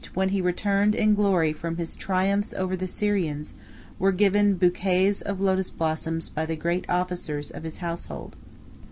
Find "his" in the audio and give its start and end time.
1.77-1.95, 7.61-7.77